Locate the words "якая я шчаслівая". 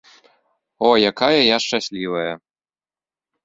1.11-2.33